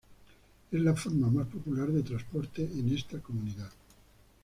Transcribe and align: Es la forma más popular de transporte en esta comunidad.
Es 0.71 0.81
la 0.81 0.95
forma 0.95 1.29
más 1.29 1.45
popular 1.45 1.89
de 1.91 2.01
transporte 2.01 2.63
en 2.63 2.91
esta 2.91 3.19
comunidad. 3.19 3.69